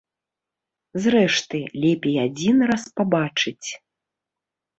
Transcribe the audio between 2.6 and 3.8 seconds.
раз пабачыць.